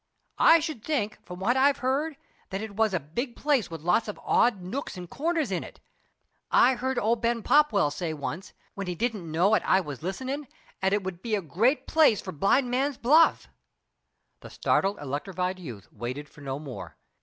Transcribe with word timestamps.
I 0.39 0.59
should 0.61 0.83
think, 0.83 1.23
from 1.27 1.39
what 1.39 1.55
I've 1.55 1.77
heard, 1.77 2.17
that 2.49 2.59
it 2.59 2.75
was 2.75 2.91
a 2.91 2.99
big 2.99 3.35
place 3.35 3.69
with 3.69 3.81
lots 3.83 4.07
of 4.07 4.19
odd 4.23 4.59
nooks 4.59 4.97
and 4.97 5.07
corners 5.07 5.51
in 5.51 5.63
it. 5.63 5.79
I 6.49 6.73
heard 6.73 6.97
old 6.97 7.21
Ben 7.21 7.43
Popwell 7.43 7.91
say 7.91 8.11
once, 8.11 8.51
when 8.73 8.87
he 8.87 8.95
didn't 8.95 9.31
know 9.31 9.53
'at 9.53 9.63
I 9.63 9.79
was 9.79 10.01
listenin', 10.01 10.47
'at 10.81 10.91
it 10.93 11.03
would 11.03 11.21
be 11.21 11.35
a 11.35 11.39
great 11.43 11.85
place 11.85 12.19
for 12.19 12.31
blind 12.31 12.71
man's 12.71 12.97
buff." 12.97 13.47
The 14.39 14.49
startled, 14.49 14.97
electrified 14.97 15.59
youth 15.59 15.87
waited 15.93 16.27
for 16.27 16.41
no 16.41 16.57
more. 16.57 16.97